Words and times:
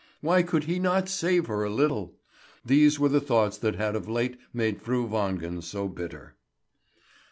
Why 0.21 0.41
could 0.41 0.63
he 0.63 0.79
not 0.79 1.07
save 1.09 1.45
her 1.45 1.63
a 1.63 1.69
little? 1.69 2.15
These 2.65 2.99
were 2.99 3.07
the 3.09 3.21
thoughts 3.21 3.59
that 3.59 3.75
had 3.75 3.95
of 3.95 4.09
late 4.09 4.39
made 4.51 4.81
Fru 4.81 5.07
Wangen 5.07 5.61
so 5.61 5.87
bitter. 5.87 6.33